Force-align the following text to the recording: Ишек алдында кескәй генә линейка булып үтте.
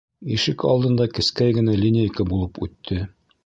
Ишек 0.37 0.65
алдында 0.69 1.07
кескәй 1.19 1.55
генә 1.59 1.77
линейка 1.85 2.29
булып 2.33 2.61
үтте. 2.69 3.03